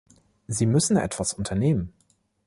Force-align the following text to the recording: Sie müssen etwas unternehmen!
Sie 0.47 0.65
müssen 0.65 0.97
etwas 0.97 1.33
unternehmen! 1.33 1.93